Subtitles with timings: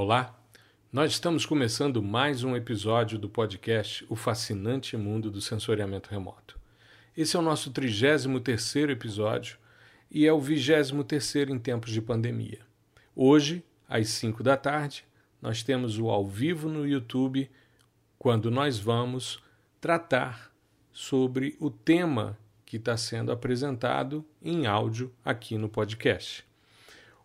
[0.00, 0.32] Olá,
[0.92, 6.56] nós estamos começando mais um episódio do podcast O Fascinante Mundo do Sensoriamento Remoto.
[7.16, 8.26] Esse é o nosso 33
[8.88, 9.58] episódio
[10.08, 10.92] e é o 23
[11.50, 12.60] em tempos de pandemia.
[13.12, 15.04] Hoje, às 5 da tarde,
[15.42, 17.50] nós temos o ao vivo no YouTube,
[18.20, 19.42] quando nós vamos
[19.80, 20.54] tratar
[20.92, 26.46] sobre o tema que está sendo apresentado em áudio aqui no podcast.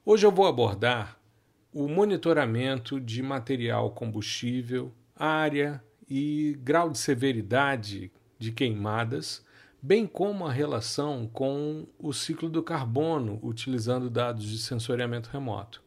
[0.04, 1.22] Hoje eu vou abordar
[1.74, 9.44] o monitoramento de material combustível, área e grau de severidade de queimadas,
[9.82, 15.82] bem como a relação com o ciclo do carbono, utilizando dados de sensoriamento remoto.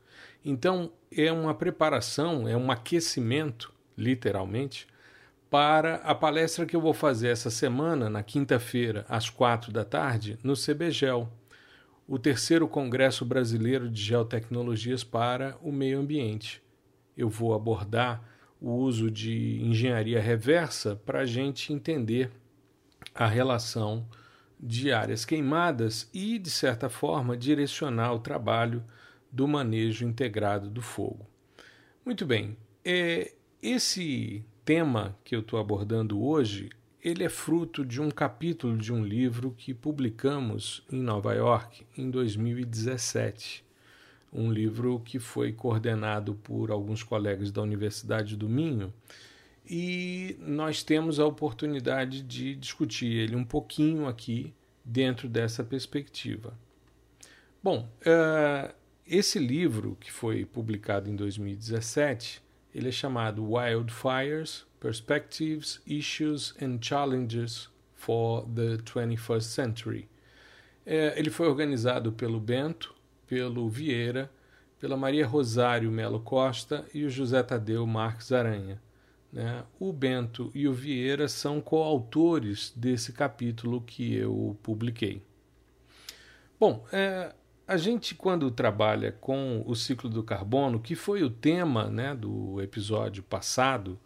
[0.44, 4.86] Então, é uma preparação, é um aquecimento, literalmente,
[5.48, 10.38] para a palestra que eu vou fazer essa semana, na quinta-feira, às quatro da tarde,
[10.42, 11.30] no CBGEL
[12.08, 16.62] o terceiro Congresso Brasileiro de Geotecnologias para o Meio Ambiente.
[17.16, 18.22] Eu vou abordar
[18.60, 22.30] o uso de engenharia reversa para a gente entender
[23.14, 24.06] a relação
[24.58, 28.84] de áreas queimadas e, de certa forma, direcionar o trabalho
[29.30, 31.26] do manejo integrado do fogo.
[32.04, 36.70] Muito bem, é, esse tema que eu estou abordando hoje
[37.06, 42.10] ele é fruto de um capítulo de um livro que publicamos em Nova York em
[42.10, 43.64] 2017.
[44.32, 48.92] Um livro que foi coordenado por alguns colegas da Universidade do Minho
[49.70, 54.52] e nós temos a oportunidade de discutir ele um pouquinho aqui
[54.84, 56.58] dentro dessa perspectiva.
[57.62, 58.74] Bom, uh,
[59.06, 62.42] esse livro que foi publicado em 2017,
[62.74, 70.08] ele é chamado Wildfires Perspectives, Issues and Challenges for the 21st Century.
[70.86, 72.94] É, ele foi organizado pelo Bento,
[73.26, 74.30] pelo Vieira,
[74.78, 78.80] pela Maria Rosário Melo Costa e o José Tadeu Marques Aranha.
[79.32, 79.64] Né?
[79.80, 85.20] O Bento e o Vieira são coautores desse capítulo que eu publiquei.
[86.60, 87.34] Bom, é,
[87.66, 92.62] a gente, quando trabalha com o ciclo do carbono, que foi o tema né, do
[92.62, 93.98] episódio passado,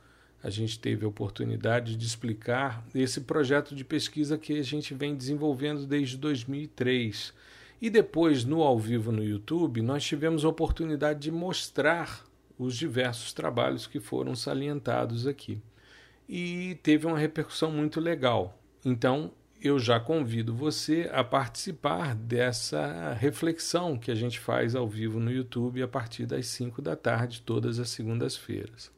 [0.42, 5.14] a gente teve a oportunidade de explicar esse projeto de pesquisa que a gente vem
[5.14, 7.34] desenvolvendo desde 2003.
[7.80, 12.24] E depois, no ao vivo no YouTube, nós tivemos a oportunidade de mostrar
[12.58, 15.60] os diversos trabalhos que foram salientados aqui.
[16.28, 18.58] E teve uma repercussão muito legal.
[18.84, 25.20] Então, eu já convido você a participar dessa reflexão que a gente faz ao vivo
[25.20, 28.90] no YouTube a partir das 5 da tarde, todas as segundas-feiras.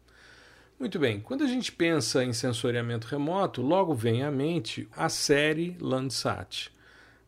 [0.83, 5.77] Muito bem, quando a gente pensa em sensoriamento remoto, logo vem à mente a série
[5.81, 6.73] Landsat.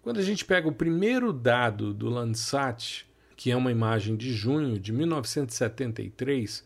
[0.02, 3.06] Quando a gente pega o primeiro dado do Landsat,
[3.36, 6.64] que é uma imagem de junho de 1973,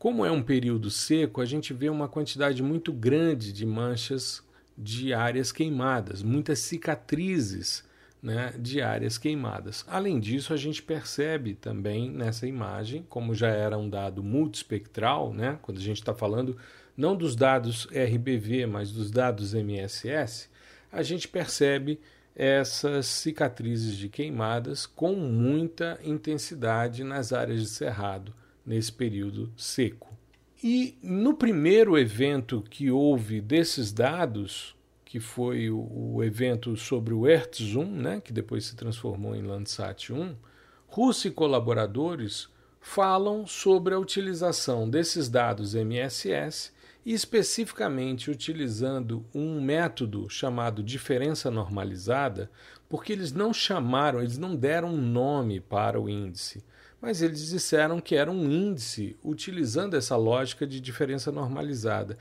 [0.00, 4.42] como é um período seco, a gente vê uma quantidade muito grande de manchas
[4.76, 7.84] de áreas queimadas, muitas cicatrizes
[8.22, 9.84] né, de áreas queimadas.
[9.88, 15.58] Além disso, a gente percebe também nessa imagem, como já era um dado multispectral, né,
[15.62, 16.56] quando a gente está falando
[16.96, 20.48] não dos dados RBV, mas dos dados MSS,
[20.90, 22.00] a gente percebe
[22.34, 28.34] essas cicatrizes de queimadas com muita intensidade nas áreas de cerrado
[28.64, 30.14] nesse período seco.
[30.62, 34.75] E no primeiro evento que houve desses dados,
[35.16, 40.12] que foi o, o evento sobre o Earth-Zoom, né, que depois se transformou em Landsat
[40.12, 40.36] 1,
[40.86, 42.50] Russo e colaboradores
[42.82, 46.70] falam sobre a utilização desses dados MSS
[47.02, 52.50] e especificamente utilizando um método chamado diferença normalizada,
[52.86, 56.62] porque eles não chamaram, eles não deram um nome para o índice,
[57.00, 62.18] mas eles disseram que era um índice utilizando essa lógica de diferença normalizada.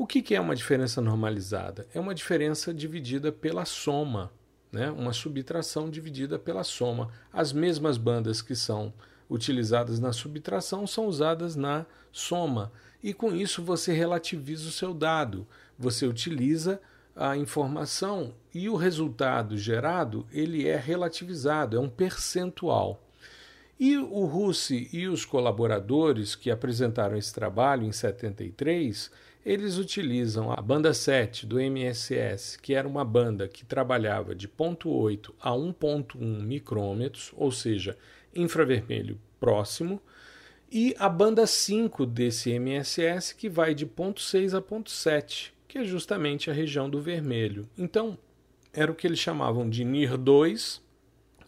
[0.00, 1.88] O que, é uma diferença normalizada?
[1.92, 4.30] É uma diferença dividida pela soma,
[4.70, 4.92] né?
[4.92, 7.10] uma subtração dividida pela soma.
[7.32, 8.94] As mesmas bandas que são
[9.28, 12.70] utilizadas na subtração são usadas na soma.
[13.02, 15.44] E com isso você relativiza o seu dado.
[15.76, 16.80] Você utiliza
[17.16, 23.02] a informação e o resultado gerado ele é relativizado, é um percentual.
[23.80, 29.10] E o Russi e os colaboradores que apresentaram esse trabalho em 73
[29.48, 35.32] eles utilizam a banda 7 do MSS, que era uma banda que trabalhava de 0.8
[35.40, 37.96] a 1.1 micrômetros, ou seja,
[38.34, 40.02] infravermelho próximo,
[40.70, 46.50] e a banda 5 desse MSS, que vai de 0.6 a 0.7, que é justamente
[46.50, 47.66] a região do vermelho.
[47.78, 48.18] Então,
[48.70, 50.82] era o que eles chamavam de NIR2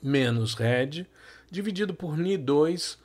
[0.02, 1.06] menos RED,
[1.50, 2.96] dividido por NI2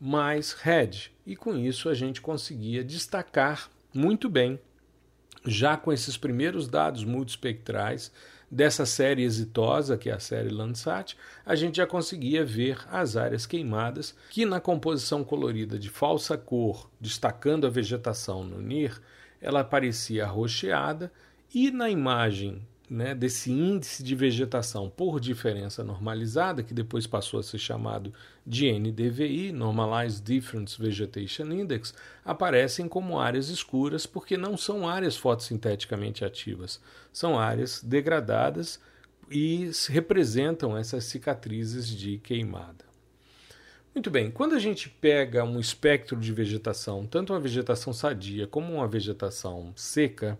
[0.00, 1.10] mais RED.
[1.26, 4.58] E com isso a gente conseguia destacar muito bem,
[5.46, 8.10] já com esses primeiros dados multispectrais
[8.50, 13.46] dessa série exitosa, que é a série Landsat, a gente já conseguia ver as áreas
[13.46, 19.00] queimadas, que na composição colorida de falsa cor, destacando a vegetação no NIR,
[19.40, 21.12] ela parecia arroxeada,
[21.54, 27.42] e na imagem né, desse índice de vegetação por diferença normalizada, que depois passou a
[27.42, 28.12] ser chamado
[28.46, 31.94] de NDVI, Normalized Difference Vegetation Index,
[32.24, 36.80] aparecem como áreas escuras porque não são áreas fotossinteticamente ativas,
[37.12, 38.78] são áreas degradadas
[39.30, 42.84] e representam essas cicatrizes de queimada.
[43.94, 48.74] Muito bem, quando a gente pega um espectro de vegetação, tanto uma vegetação sadia como
[48.74, 50.36] uma vegetação seca,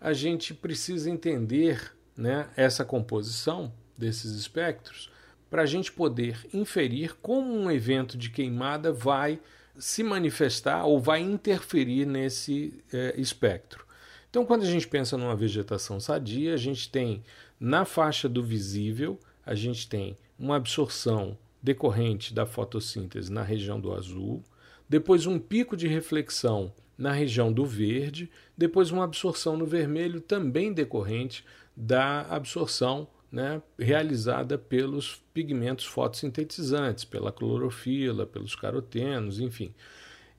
[0.00, 5.10] a gente precisa entender né, essa composição desses espectros
[5.50, 9.40] para a gente poder inferir como um evento de queimada vai
[9.78, 13.86] se manifestar ou vai interferir nesse é, espectro.
[14.28, 17.22] Então, quando a gente pensa numa vegetação sadia, a gente tem
[17.58, 23.92] na faixa do visível, a gente tem uma absorção decorrente da fotossíntese na região do
[23.92, 24.42] azul,
[24.88, 30.72] depois um pico de reflexão na região do verde, depois uma absorção no vermelho também
[30.72, 31.44] decorrente
[31.76, 39.74] da absorção né, realizada pelos pigmentos fotossintetizantes, pela clorofila, pelos carotenos, enfim.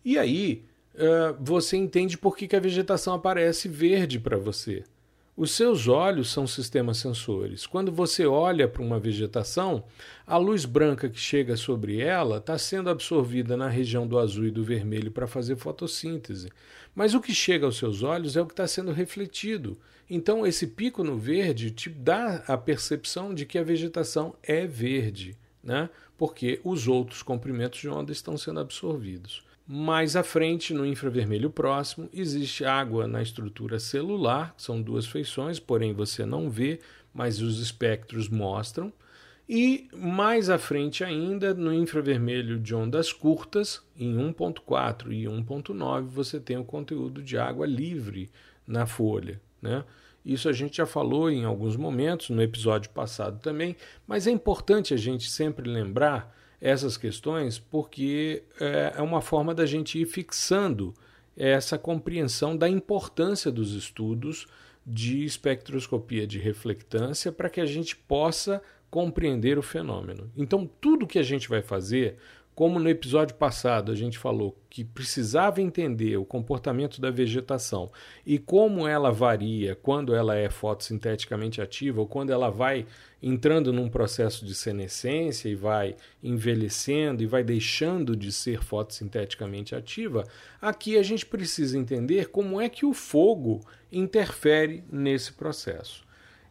[0.04, 0.64] E aí
[0.96, 4.84] uh, você entende por que, que a vegetação aparece verde para você.
[5.38, 7.68] Os seus olhos são sistemas sensores.
[7.68, 9.84] Quando você olha para uma vegetação,
[10.26, 14.52] a luz branca que chega sobre ela está sendo absorvida na região do azul e
[14.52, 16.50] do vermelho para fazer fotossíntese.
[16.96, 19.78] Mas o que chega aos seus olhos é o que está sendo refletido.
[20.10, 25.38] Então, esse pico no verde te dá a percepção de que a vegetação é verde,
[25.64, 25.88] né?
[26.18, 29.46] porque os outros comprimentos de onda estão sendo absorvidos.
[29.70, 35.92] Mais à frente, no infravermelho próximo, existe água na estrutura celular, são duas feições, porém
[35.92, 36.80] você não vê,
[37.14, 38.94] mas os espectros mostram.
[39.50, 46.40] E mais à frente ainda, no infravermelho de ondas curtas, em 1.4 e 1.9, você
[46.40, 48.30] tem o conteúdo de água livre
[48.66, 49.42] na folha.
[49.62, 49.84] Né?
[50.24, 53.76] Isso a gente já falou em alguns momentos, no episódio passado também,
[54.06, 59.66] mas é importante a gente sempre lembrar essas questões porque é, é uma forma da
[59.66, 60.94] gente ir fixando
[61.36, 64.48] essa compreensão da importância dos estudos
[64.86, 70.32] de espectroscopia de reflectância para que a gente possa compreender o fenômeno.
[70.36, 72.18] Então, tudo que a gente vai fazer
[72.58, 77.92] como no episódio passado a gente falou que precisava entender o comportamento da vegetação
[78.26, 82.88] e como ela varia quando ela é fotossinteticamente ativa ou quando ela vai
[83.22, 90.24] entrando num processo de senescência e vai envelhecendo e vai deixando de ser fotossinteticamente ativa,
[90.60, 93.62] aqui a gente precisa entender como é que o fogo
[93.92, 96.04] interfere nesse processo.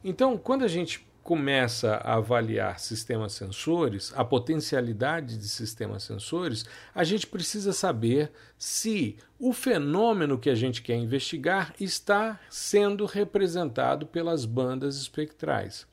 [0.04, 6.64] Então, quando a gente começa a avaliar sistemas sensores, a potencialidade de sistemas sensores,
[6.94, 14.06] a gente precisa saber se o fenômeno que a gente quer investigar está sendo representado
[14.06, 15.84] pelas bandas espectrais.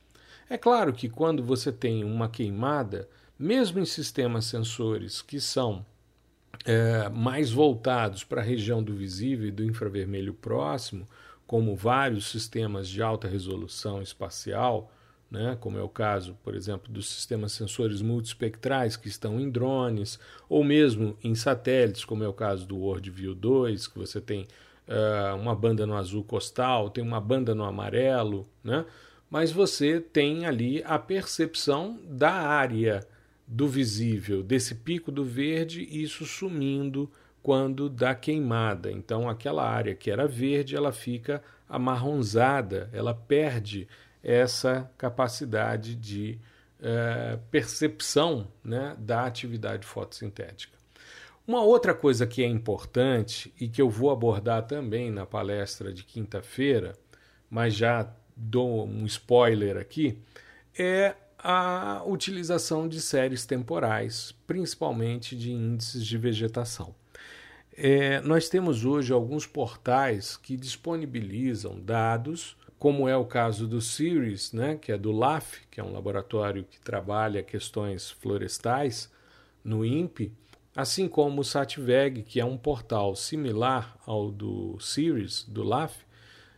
[0.47, 5.83] É claro que quando você tem uma queimada, mesmo em sistemas sensores que são
[6.63, 11.09] é, mais voltados para a região do visível e do infravermelho próximo,
[11.47, 14.91] como vários sistemas de alta resolução espacial,
[15.33, 20.19] né, como é o caso, por exemplo, dos sistemas sensores multispectrais que estão em drones,
[20.47, 24.43] ou mesmo em satélites, como é o caso do WorldView 2, que você tem
[24.87, 28.85] uh, uma banda no azul costal, tem uma banda no amarelo, né,
[29.27, 33.03] mas você tem ali a percepção da área
[33.47, 37.09] do visível, desse pico do verde, isso sumindo
[37.41, 38.91] quando dá queimada.
[38.91, 43.87] Então, aquela área que era verde, ela fica amarronzada, ela perde
[44.23, 46.39] essa capacidade de
[46.81, 50.77] é, percepção né, da atividade fotossintética.
[51.45, 56.03] Uma outra coisa que é importante e que eu vou abordar também na palestra de
[56.03, 56.93] quinta-feira,
[57.49, 60.17] mas já dou um spoiler aqui,
[60.77, 66.95] é a utilização de séries temporais, principalmente de índices de vegetação.
[67.75, 74.51] É, nós temos hoje alguns portais que disponibilizam dados como é o caso do CIRIS,
[74.51, 79.09] né, que é do LAF, que é um laboratório que trabalha questões florestais
[79.63, 80.33] no INPE,
[80.75, 85.95] assim como o SATVEG, que é um portal similar ao do CIRIS, do LAF,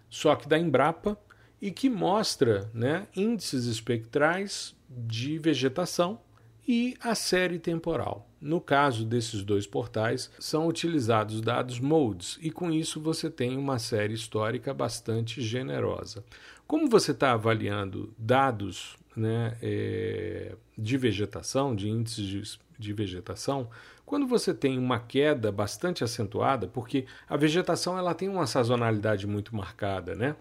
[0.10, 1.16] só que da Embrapa,
[1.62, 6.20] e que mostra né, índices espectrais de vegetação
[6.68, 8.28] e a série temporal.
[8.42, 13.80] No caso desses dois portais, são utilizados dados modes e com isso você tem uma
[13.80, 16.24] série histórica bastante generosa.
[16.68, 23.70] Como você está avaliando dados né, é, de vegetação, de índices de, de vegetação,
[24.06, 29.56] quando você tem uma queda bastante acentuada, porque a vegetação ela tem uma sazonalidade muito
[29.56, 30.36] marcada, né?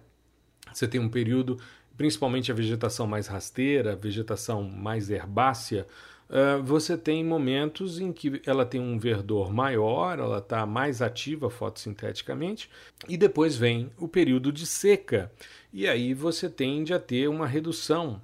[0.73, 1.59] Você tem um período,
[1.97, 5.87] principalmente a vegetação mais rasteira, a vegetação mais herbácea,
[6.29, 11.51] uh, você tem momentos em que ela tem um verdor maior, ela está mais ativa
[11.51, 12.71] fotossinteticamente,
[13.09, 15.31] e depois vem o período de seca.
[15.73, 18.21] E aí você tende a ter uma redução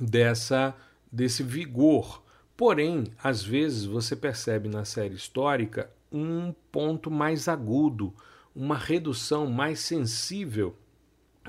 [0.00, 0.74] dessa
[1.10, 2.22] desse vigor
[2.58, 8.12] Porém, às vezes você percebe na série histórica um ponto mais agudo,
[8.52, 10.74] uma redução mais sensível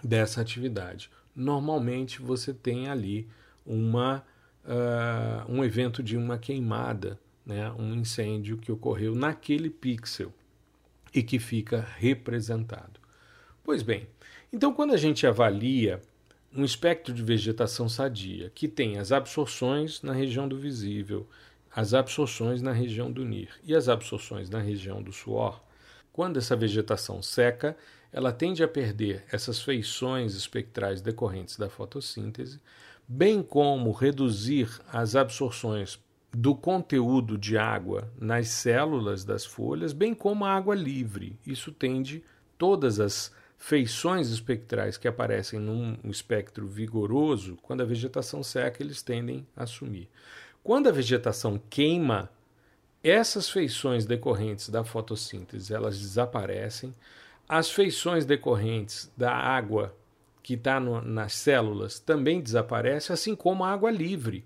[0.03, 1.09] dessa atividade.
[1.35, 3.27] Normalmente você tem ali
[3.65, 4.23] uma,
[4.69, 7.71] uh, um evento de uma queimada, né?
[7.71, 10.31] um incêndio que ocorreu naquele pixel
[11.13, 12.99] e que fica representado.
[13.63, 14.07] Pois bem,
[14.53, 15.99] então quando a gente avalia
[16.55, 21.27] um espectro de vegetação sadia, que tem as absorções na região do visível,
[21.75, 25.61] as absorções na região do NIR e as absorções na região do suor,
[26.11, 27.77] quando essa vegetação seca,
[28.11, 32.59] ela tende a perder essas feições espectrais decorrentes da fotossíntese,
[33.11, 35.99] bem como reduzir as absorções
[36.31, 41.35] do conteúdo de água nas células das folhas, bem como a água livre.
[41.43, 42.23] Isso tende
[42.55, 49.45] todas as feições espectrais que aparecem num espectro vigoroso, quando a vegetação seca, eles tendem
[49.55, 50.07] a sumir.
[50.63, 52.29] Quando a vegetação queima,
[53.03, 56.93] essas feições decorrentes da fotossíntese elas desaparecem.
[57.47, 59.95] As feições decorrentes da água
[60.41, 64.45] que está nas células também desaparecem, assim como a água livre.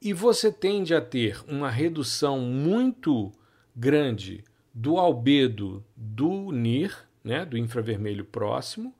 [0.00, 3.32] E você tende a ter uma redução muito
[3.74, 8.94] grande do albedo do NIR, né, do infravermelho próximo,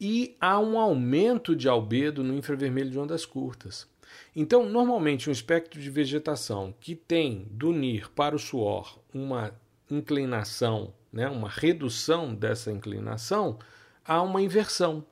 [0.00, 3.88] e há um aumento de albedo no infravermelho de ondas curtas.
[4.34, 9.52] Então, normalmente, um espectro de vegetação que tem do NIR para o suor uma
[9.90, 13.58] inclinação, né, uma redução dessa inclinação,
[14.04, 15.04] há uma inversão.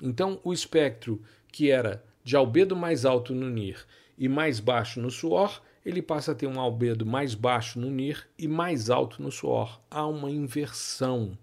[0.00, 3.84] Então, o espectro que era de albedo mais alto no NIR
[4.18, 8.26] e mais baixo no suor, ele passa a ter um albedo mais baixo no NIR
[8.38, 9.80] e mais alto no suor.
[9.90, 11.38] Há uma inversão.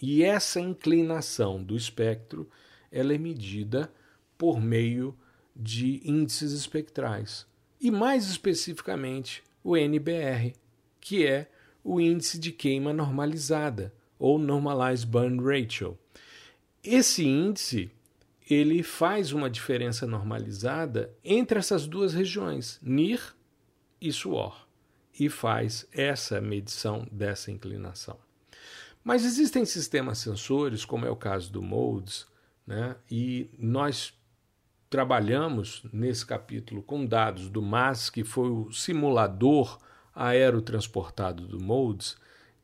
[0.00, 2.48] E essa inclinação do espectro
[2.90, 3.92] ela é medida
[4.38, 5.16] por meio
[5.54, 7.46] de índices espectrais.
[7.80, 10.54] E mais especificamente o NBR,
[11.00, 11.50] que é
[11.82, 15.98] o índice de queima normalizada ou normalized burn ratio.
[16.86, 17.90] Esse índice
[18.48, 23.34] ele faz uma diferença normalizada entre essas duas regiões, NIR
[24.00, 24.68] e suor,
[25.18, 28.16] e faz essa medição dessa inclinação.
[29.02, 32.26] Mas existem sistemas sensores, como é o caso do MODES,
[32.64, 32.96] né?
[33.10, 34.14] e nós
[34.88, 39.78] trabalhamos nesse capítulo com dados do MAS, que foi o simulador
[40.14, 42.16] aerotransportado do MODES.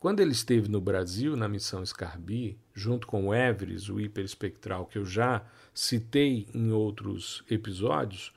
[0.03, 4.99] Quando ele esteve no Brasil, na missão Scarby, junto com o Everest, o hiperespectral, que
[4.99, 8.33] eu já citei em outros episódios,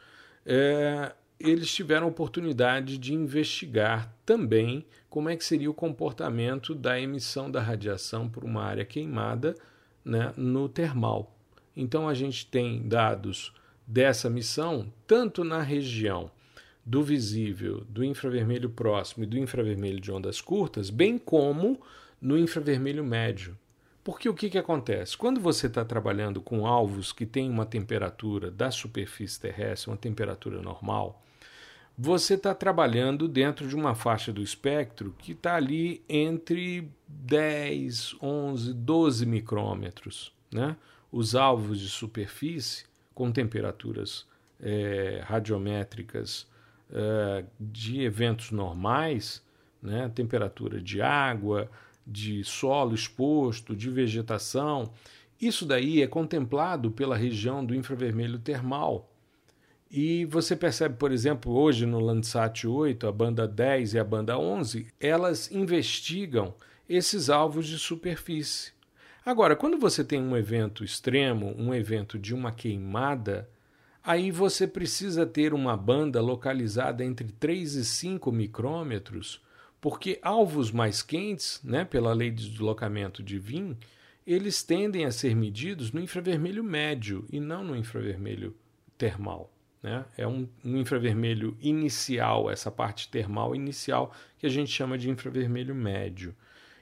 [0.46, 7.02] é, eles tiveram a oportunidade de investigar também como é que seria o comportamento da
[7.02, 9.56] emissão da radiação por uma área queimada
[10.06, 11.36] né, no termal.
[11.76, 13.52] Então a gente tem dados
[13.88, 16.30] dessa missão tanto na região
[16.86, 21.82] do visível, do infravermelho próximo e do infravermelho de ondas curtas, bem como
[22.22, 23.58] no infravermelho médio.
[24.04, 25.18] Porque o que, que acontece?
[25.18, 30.62] Quando você está trabalhando com alvos que têm uma temperatura da superfície terrestre, uma temperatura
[30.62, 31.24] normal,
[31.98, 38.74] você está trabalhando dentro de uma faixa do espectro que está ali entre 10, 11,
[38.74, 40.32] 12 micrômetros.
[40.52, 40.76] Né?
[41.12, 44.28] Os alvos de superfície com temperaturas
[44.60, 46.46] é, radiométricas
[46.92, 49.44] é, de eventos normais,
[49.82, 50.12] né?
[50.14, 51.70] temperatura de água,
[52.06, 54.92] de solo exposto, de vegetação,
[55.42, 59.10] isso daí é contemplado pela região do infravermelho termal
[59.98, 64.38] e você percebe, por exemplo, hoje no Landsat 8, a banda 10 e a banda
[64.38, 66.54] 11, elas investigam
[66.90, 68.74] esses alvos de superfície.
[69.26, 73.50] Agora, quando você tem um evento extremo, um evento de uma queimada,
[74.06, 79.42] aí você precisa ter uma banda localizada entre 3 e 5 micrômetros,
[79.82, 83.78] porque alvos mais quentes, né, pela lei de deslocamento de Wien,
[84.26, 88.56] eles tendem a ser medidos no infravermelho médio e não no infravermelho
[88.98, 89.52] termal.
[89.84, 90.04] Né?
[90.18, 95.76] É um, um infravermelho inicial, essa parte termal inicial, que a gente chama de infravermelho
[95.76, 96.36] médio.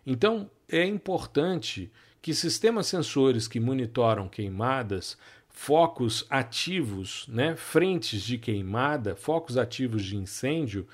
[0.05, 5.17] Então, é importante que sistemas sensores que monitoram queimadas,
[5.53, 10.85] focos ativos, né, frentes de queimada, focos ativos de incêndio,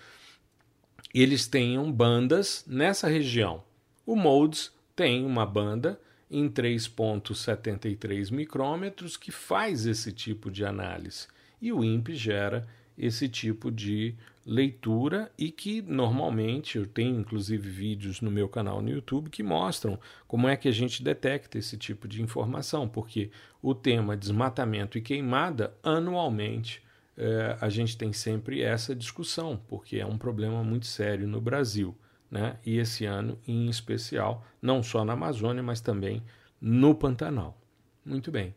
[1.14, 3.64] eles tenham bandas nessa região.
[4.06, 6.00] O MODES tem uma banda
[6.30, 11.28] em 3,73 micrômetros que faz esse tipo de análise.
[11.60, 12.68] E o INPE gera
[13.00, 14.14] esse tipo de
[14.46, 20.00] leitura e que normalmente eu tenho inclusive vídeos no meu canal no YouTube que mostram
[20.28, 25.02] como é que a gente detecta esse tipo de informação, porque o tema desmatamento e
[25.02, 26.82] queimada anualmente
[27.16, 31.94] é, a gente tem sempre essa discussão, porque é um problema muito sério no Brasil,
[32.32, 32.58] né?
[32.66, 36.24] E esse ano em especial, não só na Amazônia, mas também
[36.62, 37.60] no Pantanal.
[38.06, 38.56] Muito bem.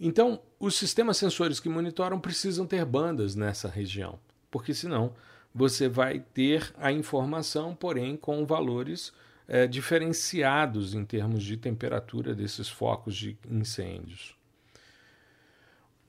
[0.00, 4.18] Então, os sistemas sensores que monitoram precisam ter bandas nessa região,
[4.50, 5.14] porque senão
[5.54, 9.12] você vai ter a informação, porém com valores
[9.46, 14.36] é, diferenciados em termos de temperatura desses focos de incêndios.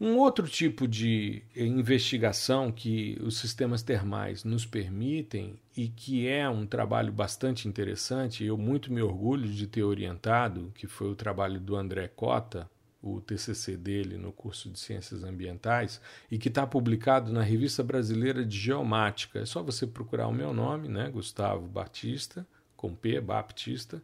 [0.01, 6.65] Um outro tipo de investigação que os sistemas termais nos permitem e que é um
[6.65, 11.75] trabalho bastante interessante, eu muito me orgulho de ter orientado, que foi o trabalho do
[11.75, 12.69] André Cota,
[13.01, 18.45] o TCC dele no curso de Ciências Ambientais e que está publicado na Revista Brasileira
[18.45, 19.39] de Geomática.
[19.39, 24.01] É só você procurar o meu nome, né, Gustavo Batista, com P, Baptista,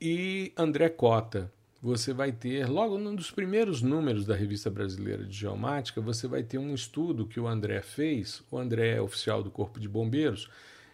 [0.00, 1.50] e André Cota.
[1.82, 6.42] Você vai ter, logo num dos primeiros números da Revista Brasileira de Geomática, você vai
[6.42, 8.42] ter um estudo que o André fez.
[8.50, 10.50] O André é oficial do Corpo de Bombeiros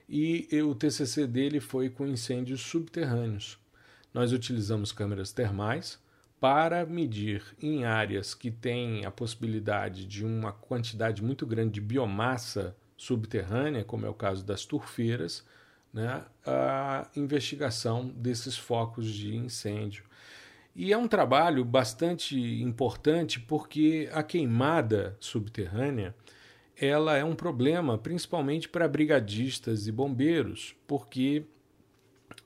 [0.08, 3.58] e o TCC dele foi com incêndios subterrâneos.
[4.14, 5.98] Nós utilizamos câmeras termais
[6.46, 12.76] para medir em áreas que têm a possibilidade de uma quantidade muito grande de biomassa
[12.96, 15.44] subterrânea, como é o caso das turfeiras,
[15.92, 20.04] né, a investigação desses focos de incêndio.
[20.72, 26.14] E é um trabalho bastante importante porque a queimada subterrânea
[26.80, 31.42] ela é um problema principalmente para brigadistas e bombeiros, porque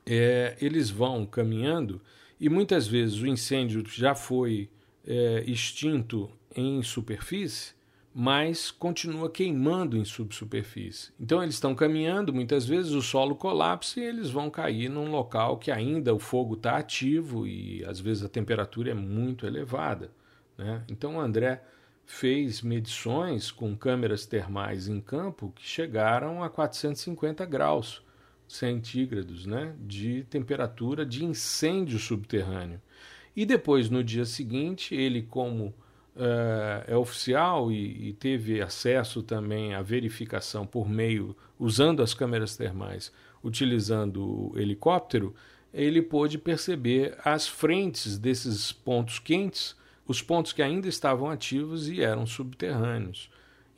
[0.06, 2.00] é, eles vão caminhando
[2.40, 4.70] e muitas vezes o incêndio já foi
[5.06, 7.74] é, extinto em superfície,
[8.12, 11.12] mas continua queimando em subsuperfície.
[11.20, 15.58] Então eles estão caminhando, muitas vezes o solo colapsa e eles vão cair num local
[15.58, 20.10] que ainda o fogo está ativo e às vezes a temperatura é muito elevada.
[20.56, 20.82] Né?
[20.88, 21.62] Então o André
[22.04, 28.02] fez medições com câmeras termais em campo que chegaram a 450 graus
[28.50, 32.80] centígrados né, de temperatura de incêndio subterrâneo.
[33.34, 39.74] E depois, no dia seguinte, ele, como uh, é oficial e, e, teve acesso também
[39.74, 45.32] à verificação por meio, usando as câmeras termais, utilizando o helicóptero,
[45.72, 52.02] ele pôde perceber as frentes desses pontos quentes, os pontos que ainda estavam ativos e
[52.02, 53.30] eram subterrâneos.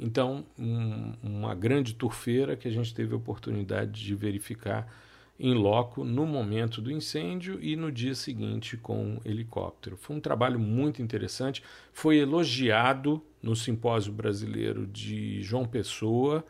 [0.02, 4.92] Então, um, uma grande turfeira que a gente teve a oportunidade de verificar
[5.38, 9.96] em loco no momento do incêndio e no dia seguinte com helicóptero.
[9.96, 11.62] Foi um trabalho muito interessante,
[11.92, 16.44] foi elogiado no Simpósio Brasileiro de João Pessoa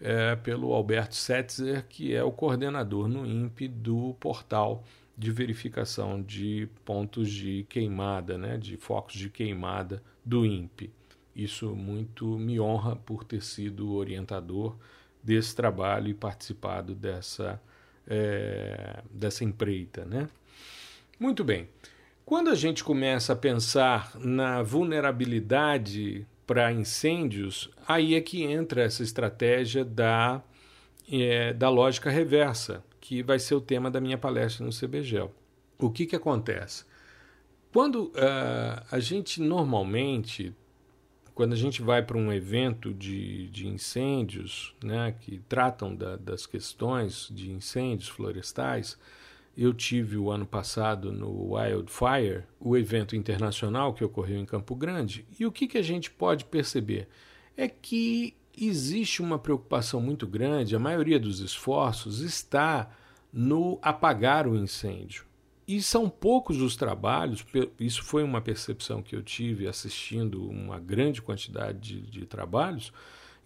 [0.00, 4.82] é, pelo Alberto Setzer, que é o coordenador no INPE do portal
[5.16, 10.90] de verificação de pontos de queimada, né, de focos de queimada do INPE.
[11.36, 14.74] Isso muito me honra por ter sido orientador
[15.22, 17.60] desse trabalho e participado dessa,
[18.08, 20.06] é, dessa empreita.
[20.06, 20.28] Né?
[21.20, 21.68] Muito bem.
[22.24, 29.02] Quando a gente começa a pensar na vulnerabilidade para incêndios, aí é que entra essa
[29.02, 30.42] estratégia da,
[31.12, 35.32] é, da lógica reversa, que vai ser o tema da minha palestra no CBGEL.
[35.78, 36.84] O que, que acontece?
[37.72, 40.54] Quando uh, a gente normalmente
[41.36, 46.46] quando a gente vai para um evento de, de incêndios, né, que tratam da, das
[46.46, 48.98] questões de incêndios florestais,
[49.54, 55.26] eu tive o ano passado no Wildfire, o evento internacional que ocorreu em Campo Grande,
[55.38, 57.06] e o que, que a gente pode perceber?
[57.54, 62.90] É que existe uma preocupação muito grande, a maioria dos esforços está
[63.30, 65.26] no apagar o incêndio.
[65.66, 67.44] E são poucos os trabalhos,
[67.80, 72.92] isso foi uma percepção que eu tive assistindo uma grande quantidade de, de trabalhos.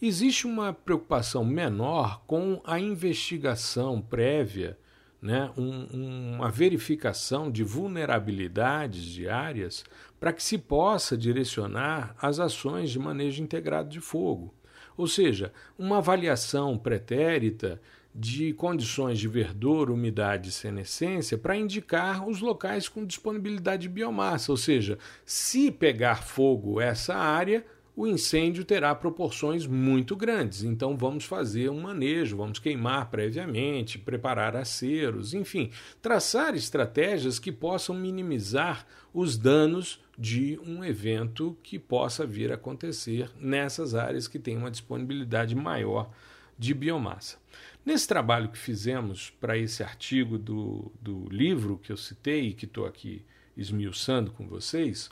[0.02, 4.78] Existe uma preocupação menor com a investigação prévia
[5.20, 9.85] né, um, uma verificação de vulnerabilidades de áreas
[10.18, 14.54] para que se possa direcionar as ações de manejo integrado de fogo.
[14.96, 17.80] Ou seja, uma avaliação pretérita
[18.14, 24.51] de condições de verdor, umidade e senescência para indicar os locais com disponibilidade de biomassa,
[24.51, 30.62] ou seja, se pegar fogo essa área, o incêndio terá proporções muito grandes.
[30.62, 35.70] Então vamos fazer um manejo, vamos queimar previamente, preparar aceros, enfim,
[36.01, 43.31] traçar estratégias que possam minimizar os danos de um evento que possa vir a acontecer
[43.38, 46.11] nessas áreas que têm uma disponibilidade maior
[46.59, 47.38] de biomassa.
[47.85, 52.66] Nesse trabalho que fizemos para esse artigo do, do livro que eu citei e que
[52.66, 53.25] estou aqui
[53.57, 55.11] esmiuçando com vocês,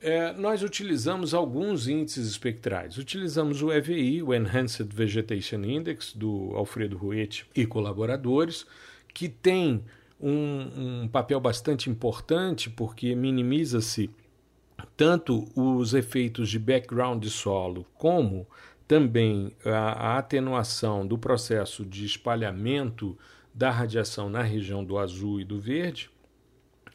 [0.00, 2.98] é, nós utilizamos alguns índices espectrais.
[2.98, 8.66] Utilizamos o EVI, o Enhanced Vegetation Index, do Alfredo Ruete e colaboradores,
[9.12, 9.82] que tem
[10.20, 14.10] um, um papel bastante importante porque minimiza-se
[14.96, 18.46] tanto os efeitos de background de solo como
[18.86, 23.16] também a, a atenuação do processo de espalhamento
[23.54, 26.10] da radiação na região do azul e do verde,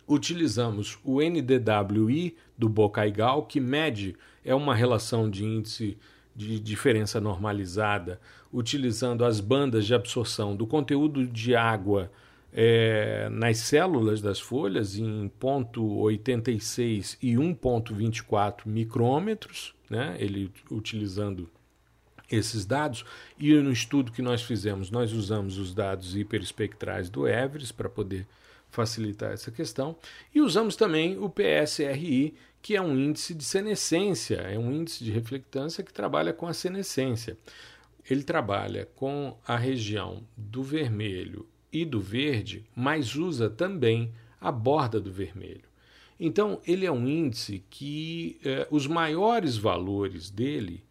[0.07, 5.97] utilizamos o NDWI do Bocaigal, que mede é uma relação de índice
[6.35, 8.19] de diferença normalizada,
[8.51, 12.11] utilizando as bandas de absorção do conteúdo de água
[12.51, 20.15] é, nas células das folhas em 0,86 e 1,24 micrômetros, né?
[20.19, 21.49] ele utilizando
[22.31, 23.05] esses dados.
[23.37, 28.27] E no estudo que nós fizemos, nós usamos os dados hiperespectrais do Everest para poder
[28.69, 29.95] facilitar essa questão.
[30.33, 35.11] E usamos também o PSRI, que é um índice de senescência, é um índice de
[35.11, 37.37] reflectância que trabalha com a senescência.
[38.09, 44.11] Ele trabalha com a região do vermelho e do verde, mas usa também
[44.41, 45.69] a borda do vermelho.
[46.19, 50.83] Então, ele é um índice que eh, os maiores valores dele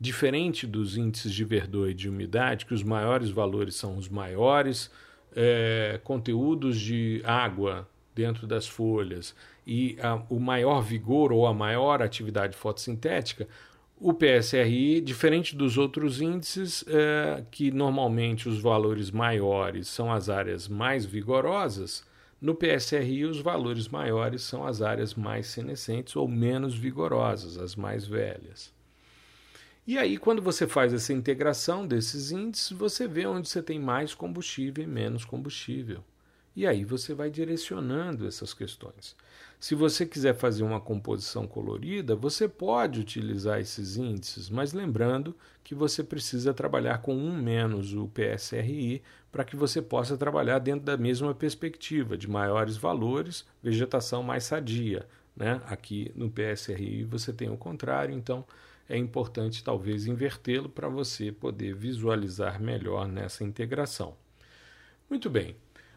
[0.00, 4.90] diferente dos índices de verdor e de umidade, que os maiores valores são os maiores
[5.34, 9.34] é, conteúdos de água dentro das folhas
[9.66, 13.48] e a, o maior vigor ou a maior atividade fotossintética,
[13.98, 20.68] o PSRI, diferente dos outros índices, é, que normalmente os valores maiores são as áreas
[20.68, 22.04] mais vigorosas,
[22.40, 28.06] no PSRI os valores maiores são as áreas mais senescentes ou menos vigorosas, as mais
[28.06, 28.73] velhas.
[29.86, 34.14] E aí, quando você faz essa integração desses índices, você vê onde você tem mais
[34.14, 36.02] combustível e menos combustível.
[36.56, 39.14] E aí você vai direcionando essas questões.
[39.60, 45.74] Se você quiser fazer uma composição colorida, você pode utilizar esses índices, mas lembrando que
[45.74, 50.96] você precisa trabalhar com um menos o PSRI para que você possa trabalhar dentro da
[50.96, 55.06] mesma perspectiva, de maiores valores, vegetação mais sadia.
[55.36, 55.60] Né?
[55.66, 58.46] Aqui no PSRI você tem o contrário, então
[58.88, 64.16] é importante talvez invertê-lo para você poder visualizar melhor nessa integração.
[65.08, 65.56] Muito bem.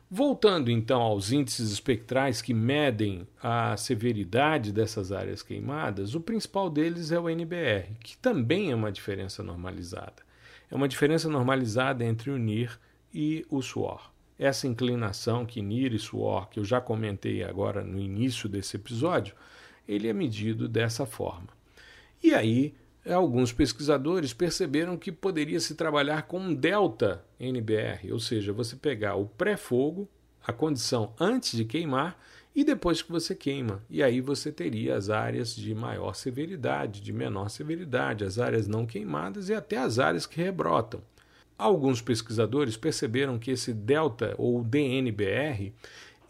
[0.10, 7.12] Voltando então aos índices espectrais que medem a severidade dessas áreas queimadas, o principal deles
[7.12, 10.26] é o NBR, que também é uma diferença normalizada.
[10.72, 12.80] É uma diferença normalizada entre o NIR
[13.14, 14.10] e o suor.
[14.40, 19.36] Essa inclinação que NIR e suor, que eu já comentei agora no início desse episódio,
[19.86, 21.57] ele é medido dessa forma.
[22.24, 22.74] E aí,
[23.08, 29.16] alguns pesquisadores perceberam que poderia se trabalhar com um delta NBR, ou seja, você pegar
[29.16, 30.10] o pré-fogo,
[30.46, 32.20] a condição antes de queimar
[32.56, 33.84] e depois que você queima.
[33.90, 38.86] E aí você teria as áreas de maior severidade, de menor severidade, as áreas não
[38.86, 41.02] queimadas e até as áreas que rebrotam.
[41.58, 45.74] Alguns pesquisadores perceberam que esse delta ou DNBR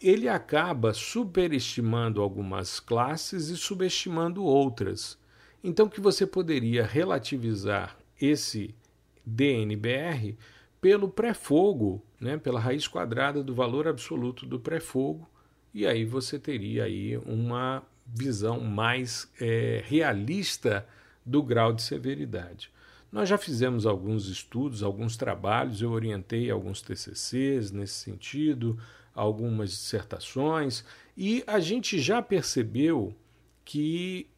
[0.00, 5.17] ele acaba superestimando algumas classes e subestimando outras.
[5.62, 8.74] Então, que você poderia relativizar esse
[9.24, 10.36] DNBR
[10.80, 15.28] pelo pré-fogo, né, pela raiz quadrada do valor absoluto do pré-fogo,
[15.74, 20.86] e aí você teria aí uma visão mais é, realista
[21.24, 22.70] do grau de severidade.
[23.10, 28.78] Nós já fizemos alguns estudos, alguns trabalhos, eu orientei alguns TCCs nesse sentido,
[29.14, 30.84] algumas dissertações,
[31.16, 33.14] e a gente já percebeu
[33.64, 34.28] que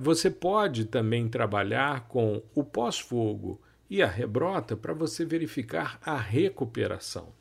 [0.00, 7.32] você pode também trabalhar com o pós-fogo e a rebrota para você verificar a recuperação.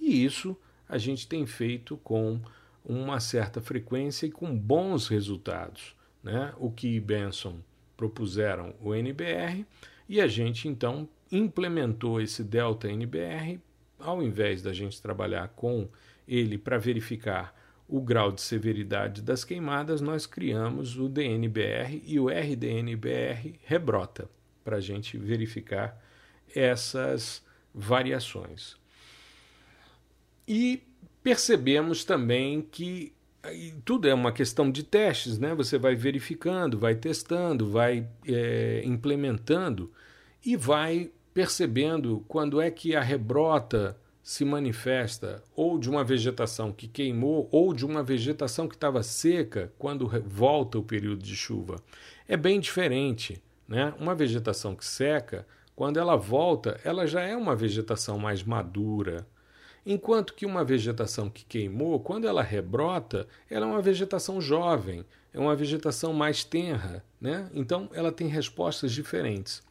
[0.00, 0.56] E isso
[0.88, 2.40] a gente tem feito com
[2.84, 5.94] uma certa frequência e com bons resultados.
[6.22, 6.52] Né?
[6.58, 7.58] O que e Benson
[7.96, 9.66] propuseram o NBR
[10.08, 13.60] e a gente então implementou esse delta NBR
[13.98, 15.88] ao invés da gente trabalhar com
[16.28, 17.54] ele para verificar
[17.88, 24.28] o grau de severidade das queimadas, nós criamos o DNBR e o RDNBR rebrota
[24.64, 26.02] para a gente verificar
[26.54, 28.76] essas variações.
[30.48, 30.82] E
[31.22, 33.12] percebemos também que
[33.84, 35.54] tudo é uma questão de testes, né?
[35.54, 39.92] Você vai verificando, vai testando, vai é, implementando
[40.44, 43.96] e vai percebendo quando é que a rebrota
[44.26, 49.72] se manifesta ou de uma vegetação que queimou ou de uma vegetação que estava seca
[49.78, 51.76] quando volta o período de chuva.
[52.26, 53.40] É bem diferente.
[53.68, 53.94] Né?
[54.00, 59.24] Uma vegetação que seca, quando ela volta, ela já é uma vegetação mais madura.
[59.86, 65.38] Enquanto que uma vegetação que queimou, quando ela rebrota, ela é uma vegetação jovem, é
[65.38, 67.04] uma vegetação mais tenra.
[67.20, 67.48] Né?
[67.54, 69.62] Então, ela tem respostas diferentes.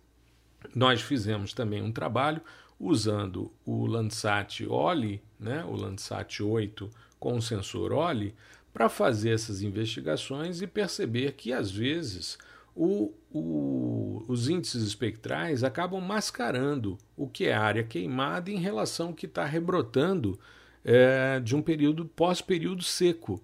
[0.73, 2.41] Nós fizemos também um trabalho
[2.79, 8.33] usando o Landsat OLI, né, o Landsat 8 com o sensor OLI,
[8.73, 12.37] para fazer essas investigações e perceber que às vezes
[12.75, 19.13] o, o, os índices espectrais acabam mascarando o que é área queimada em relação ao
[19.13, 20.37] que está rebrotando
[20.83, 23.41] é, de um período pós-período seco.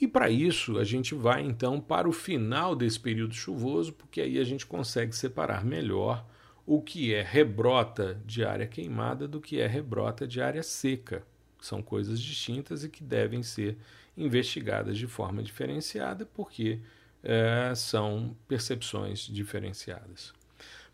[0.00, 4.38] E para isso a gente vai então para o final desse período chuvoso, porque aí
[4.38, 6.24] a gente consegue separar melhor
[6.72, 11.26] o que é rebrota de área queimada do que é rebrota de área seca.
[11.60, 13.76] São coisas distintas e que devem ser
[14.16, 16.78] investigadas de forma diferenciada, porque
[17.24, 20.32] é, são percepções diferenciadas.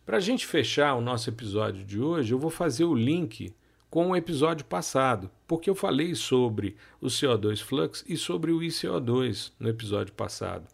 [0.06, 3.52] Para a gente fechar o nosso episódio de hoje, eu vou fazer o link
[3.90, 9.52] com o episódio passado, porque eu falei sobre o CO2 flux e sobre o ICO2
[9.60, 10.66] no episódio passado.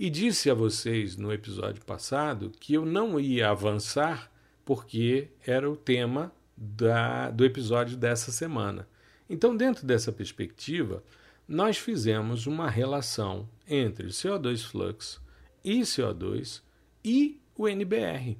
[0.00, 4.34] E disse a vocês no episódio passado que eu não ia avançar
[4.66, 8.86] porque era o tema da, do episódio dessa semana.
[9.30, 11.04] Então, dentro dessa perspectiva,
[11.46, 15.20] nós fizemos uma relação entre CO2 flux
[15.64, 16.62] e CO2
[17.04, 18.36] e o NBR,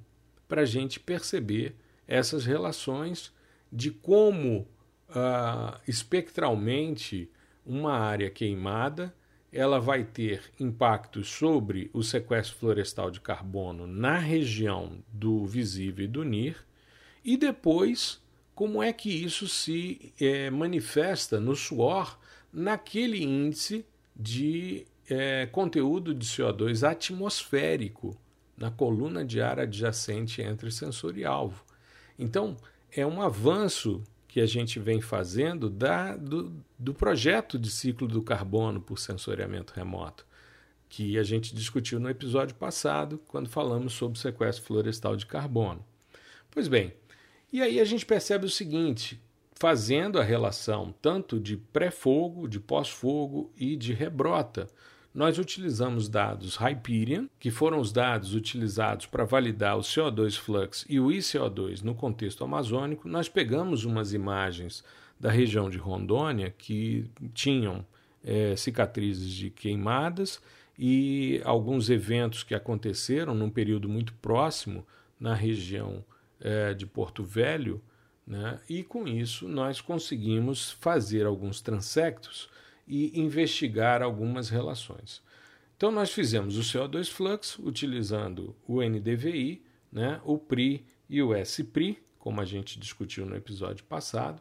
[0.49, 1.77] para a gente perceber
[2.09, 3.33] essas relações
[3.73, 4.69] de como
[5.09, 7.31] uh, espectralmente
[7.65, 9.15] uma área queimada
[9.53, 16.09] ela vai ter impactos sobre o sequestro florestal de carbono na região do visível e
[16.09, 16.57] do NIR,
[17.25, 18.21] e depois
[18.55, 22.19] como é que isso se é, manifesta no suor
[22.53, 28.17] naquele índice de é, conteúdo de CO2 atmosférico
[28.57, 31.63] na coluna de ar adjacente entre sensor e alvo.
[32.19, 32.57] Então,
[32.91, 34.03] é um avanço
[34.37, 39.73] que a gente vem fazendo da, do, do projeto de ciclo do carbono por sensoriamento
[39.75, 40.27] remoto,
[40.91, 45.83] que a gente discutiu no episódio passado, quando falamos sobre sequestro florestal de carbono.
[46.51, 46.93] Pois bem,
[47.51, 49.19] e aí a gente percebe o seguinte:
[49.55, 54.69] fazendo a relação tanto de pré-fogo, de pós-fogo e de rebrota,
[55.17, 61.01] nós utilizamos dados Hyperion, que foram os dados utilizados para validar o CO2 flux e
[61.01, 63.09] o ICO2 no contexto amazônico.
[63.09, 64.85] Nós pegamos umas imagens
[65.19, 67.83] da região de Rondônia que tinham
[68.23, 70.39] é, cicatrizes de queimadas
[70.79, 74.87] e alguns eventos que aconteceram num período muito próximo
[75.19, 76.05] na região
[76.39, 77.81] é, de Porto Velho,
[78.27, 78.61] né?
[78.69, 82.51] e com isso nós conseguimos fazer alguns transectos
[82.87, 85.23] e investigar algumas relações.
[85.77, 92.03] Então, nós fizemos o CO2 flux utilizando o NDVI, né, o PRI e o SPRI,
[92.19, 94.41] como a gente discutiu no episódio passado,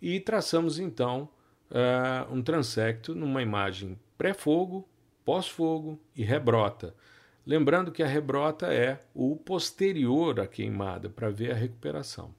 [0.00, 1.28] e traçamos então
[1.70, 4.88] uh, um transecto numa imagem pré-fogo,
[5.24, 6.94] pós-fogo e rebrota.
[7.46, 12.34] Lembrando que a rebrota é o posterior à queimada para ver a recuperação.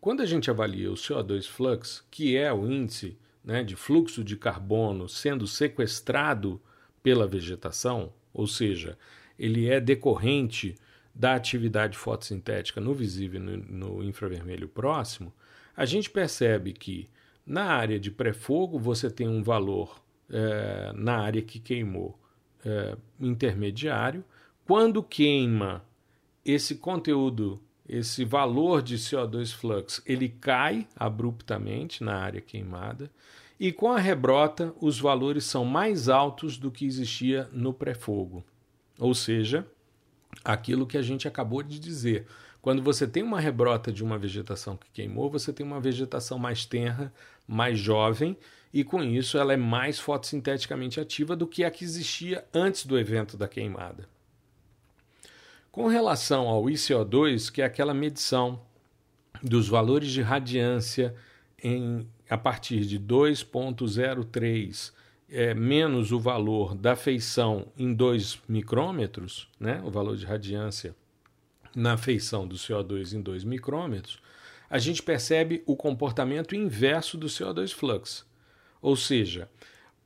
[0.00, 4.36] Quando a gente avalia o CO2 flux, que é o índice né, de fluxo de
[4.36, 6.60] carbono sendo sequestrado
[7.02, 8.98] pela vegetação, ou seja,
[9.38, 10.74] ele é decorrente
[11.14, 15.32] da atividade fotossintética no visível no, no infravermelho próximo,
[15.76, 17.08] a gente percebe que
[17.46, 22.18] na área de pré-fogo você tem um valor é, na área que queimou
[22.64, 24.24] é, intermediário.
[24.64, 25.84] Quando queima
[26.44, 33.10] esse conteúdo, esse valor de CO2 flux, ele cai abruptamente na área queimada.
[33.58, 38.44] E com a rebrota, os valores são mais altos do que existia no pré-fogo.
[38.96, 39.66] Ou seja,
[40.44, 42.26] aquilo que a gente acabou de dizer.
[42.62, 46.64] Quando você tem uma rebrota de uma vegetação que queimou, você tem uma vegetação mais
[46.64, 47.12] tenra,
[47.46, 48.36] mais jovem,
[48.72, 52.96] e com isso ela é mais fotossinteticamente ativa do que a que existia antes do
[52.96, 54.08] evento da queimada.
[55.72, 58.60] Com relação ao ICO2, que é aquela medição
[59.40, 61.14] dos valores de radiância
[61.62, 64.92] em a partir de 2,03
[65.28, 70.94] é, menos o valor da feição em 2 micrômetros, né, o valor de radiância
[71.74, 74.20] na feição do CO2 em 2 micrômetros,
[74.68, 78.24] a gente percebe o comportamento inverso do CO2 flux.
[78.80, 79.48] Ou seja,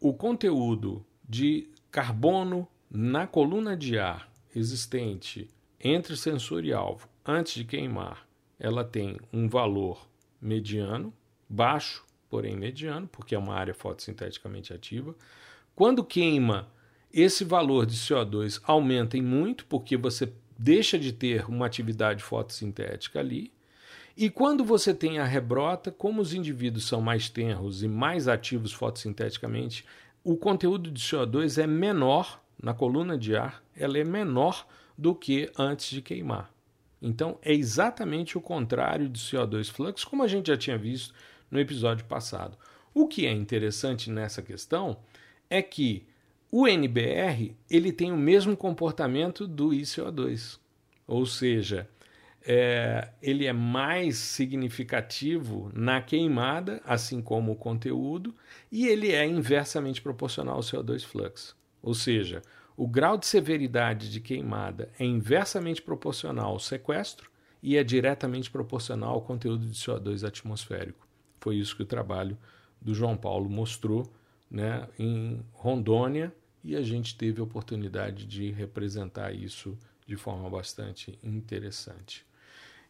[0.01, 5.49] o conteúdo de carbono na coluna de ar existente
[5.81, 8.27] entre sensor e alvo antes de queimar,
[8.59, 10.07] ela tem um valor
[10.41, 11.13] mediano,
[11.49, 15.15] baixo, porém mediano, porque é uma área fotossinteticamente ativa.
[15.75, 16.69] Quando queima,
[17.13, 23.21] esse valor de CO2 aumenta em muito, porque você deixa de ter uma atividade fotossintética
[23.21, 23.53] ali.
[24.17, 28.73] E quando você tem a rebrota, como os indivíduos são mais tenros e mais ativos
[28.73, 29.85] fotossinteticamente,
[30.23, 35.51] o conteúdo de CO2 é menor na coluna de ar, ela é menor do que
[35.59, 36.53] antes de queimar.
[37.01, 41.15] Então é exatamente o contrário de CO2 flux, como a gente já tinha visto
[41.51, 42.57] no episódio passado.
[42.95, 44.97] O que é interessante nessa questão
[45.51, 46.07] é que
[46.51, 50.59] o NBR ele tem o mesmo comportamento do ICO2,
[51.07, 51.89] ou seja,
[52.47, 58.35] é, ele é mais significativo na queimada, assim como o conteúdo,
[58.71, 61.57] e ele é inversamente proporcional ao CO2 flux.
[61.83, 62.43] Ou seja,
[62.77, 67.31] o grau de severidade de queimada é inversamente proporcional ao sequestro
[67.63, 71.07] e é diretamente proporcional ao conteúdo de CO2 atmosférico.
[71.41, 72.37] Foi isso que o trabalho
[72.81, 74.13] do João Paulo mostrou
[74.51, 81.19] né, em Rondônia e a gente teve a oportunidade de representar isso de forma bastante
[81.23, 82.27] interessante.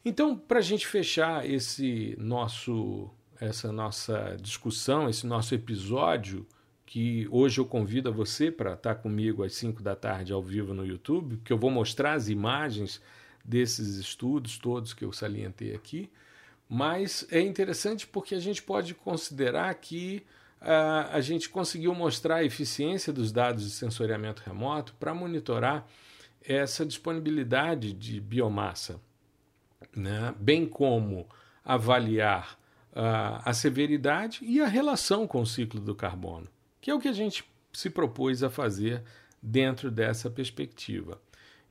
[0.04, 6.46] Então, para a gente fechar esse nosso, essa nossa discussão, esse nosso episódio,
[6.86, 10.42] que hoje eu convido a você para estar tá comigo às 5 da tarde ao
[10.42, 13.00] vivo no YouTube, que eu vou mostrar as imagens
[13.44, 16.10] desses estudos todos que eu salientei aqui.
[16.68, 20.24] Mas é interessante porque a gente pode considerar que
[20.60, 25.86] uh, a gente conseguiu mostrar a eficiência dos dados de sensoriamento remoto para monitorar
[26.46, 29.00] essa disponibilidade de biomassa,
[29.94, 30.34] né?
[30.38, 31.26] bem como
[31.64, 32.58] avaliar
[32.92, 36.48] uh, a severidade e a relação com o ciclo do carbono,
[36.84, 37.42] que é o que a gente
[37.72, 39.02] se propôs a fazer
[39.42, 41.18] dentro dessa perspectiva.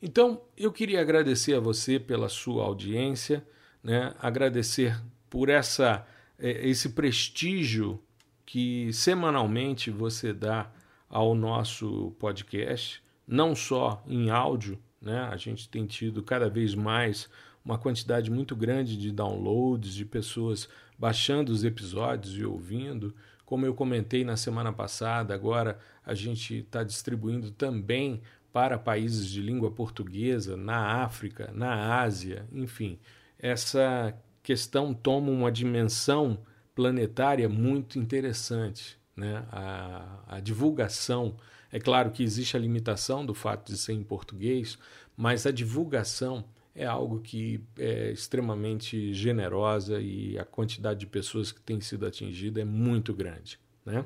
[0.01, 3.45] Então, eu queria agradecer a você pela sua audiência,
[3.83, 4.15] né?
[4.19, 4.99] agradecer
[5.29, 6.03] por essa,
[6.39, 8.01] é, esse prestígio
[8.43, 10.71] que semanalmente você dá
[11.07, 15.29] ao nosso podcast não só em áudio, né?
[15.31, 17.29] A gente tem tido cada vez mais
[17.63, 23.13] uma quantidade muito grande de downloads, de pessoas baixando os episódios e ouvindo.
[23.53, 28.19] Como eu comentei na semana passada, agora a gente está distribuindo também
[28.51, 32.97] para países de língua portuguesa, na África, na Ásia, enfim.
[33.37, 36.39] Essa questão toma uma dimensão
[36.73, 38.97] planetária muito interessante.
[39.15, 39.45] Né?
[39.51, 41.35] A, a divulgação
[41.71, 44.79] é claro que existe a limitação do fato de ser em português,
[45.15, 46.43] mas a divulgação
[46.75, 52.61] é algo que é extremamente generosa e a quantidade de pessoas que tem sido atingida
[52.61, 53.59] é muito grande.
[53.85, 54.05] Né?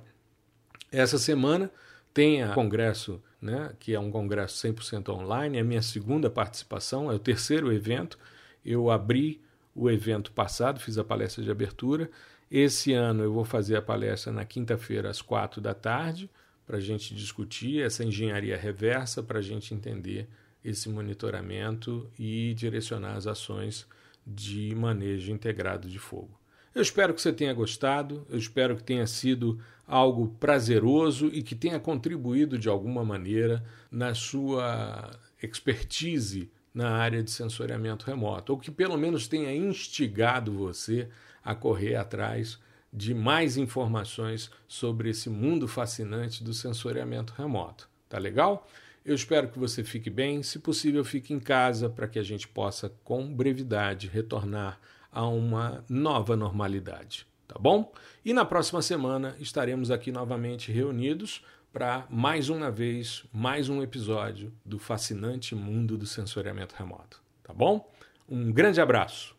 [0.92, 1.72] Essa semana
[2.14, 7.12] tem o congresso, né, que é um congresso 100% online, é a minha segunda participação,
[7.12, 8.18] é o terceiro evento.
[8.66, 9.40] Eu abri
[9.76, 12.10] o evento passado, fiz a palestra de abertura.
[12.50, 16.30] Esse ano eu vou fazer a palestra na quinta-feira às quatro da tarde
[16.66, 20.28] para a gente discutir essa engenharia reversa, para a gente entender
[20.70, 23.88] esse monitoramento e direcionar as ações
[24.26, 26.38] de manejo integrado de fogo.
[26.76, 31.56] Eu espero que você tenha gostado, eu espero que tenha sido algo prazeroso e que
[31.56, 38.70] tenha contribuído de alguma maneira na sua expertise na área de sensoriamento remoto, ou que
[38.70, 41.10] pelo menos tenha instigado você
[41.44, 42.60] a correr atrás
[42.94, 47.90] de mais informações sobre esse mundo fascinante do sensoriamento remoto.
[48.08, 48.68] Tá legal?
[49.08, 52.46] Eu espero que você fique bem, se possível, fique em casa para que a gente
[52.46, 54.78] possa, com brevidade, retornar
[55.10, 57.26] a uma nova normalidade.
[57.48, 57.90] Tá bom?
[58.26, 61.42] E na próxima semana estaremos aqui novamente reunidos
[61.72, 67.24] para mais uma vez, mais um episódio do fascinante mundo do sensoriamento remoto.
[67.42, 67.90] Tá bom?
[68.28, 69.37] Um grande abraço!